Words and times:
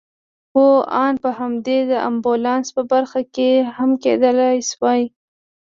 هو 0.53 0.67
آن 1.05 1.13
په 1.23 1.29
همدې 1.39 1.79
د 1.91 1.93
امبولانس 2.09 2.67
په 2.75 2.81
برخه 2.91 3.21
کې 3.35 3.49
هم 3.75 3.91
کېدای 4.03 4.55
شوای. 4.69 5.01